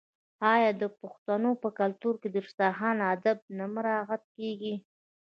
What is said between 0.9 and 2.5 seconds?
پښتنو په کلتور کې د